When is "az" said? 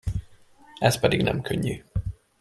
0.79-0.99